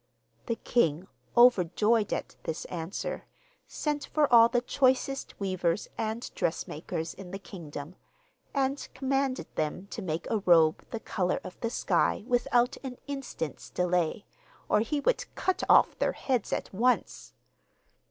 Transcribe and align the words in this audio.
The 0.47 0.55
king, 0.55 1.07
overjoyed 1.37 2.11
at 2.11 2.35
this 2.41 2.65
answer, 2.65 3.25
sent 3.67 4.07
for 4.07 4.27
all 4.33 4.49
the 4.49 4.61
choicest 4.61 5.39
weavers 5.39 5.87
and 5.95 6.27
dressmakers 6.33 7.13
in 7.13 7.29
the 7.29 7.37
kingdom, 7.37 7.95
and 8.51 8.89
commanded 8.95 9.45
them 9.53 9.85
to 9.91 10.01
make 10.01 10.27
a 10.31 10.39
robe 10.39 10.83
the 10.89 10.99
colour 10.99 11.39
of 11.43 11.59
the 11.59 11.69
sky 11.69 12.23
without 12.25 12.77
an 12.83 12.97
instant's 13.05 13.69
delay, 13.69 14.25
or 14.67 14.79
he 14.79 14.99
would 15.01 15.25
cut 15.35 15.61
off 15.69 15.95
their 15.99 16.13
heads 16.13 16.51
at 16.51 16.73
once. 16.73 17.35